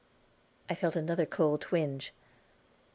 [0.67, 2.11] I felt another cold twinge.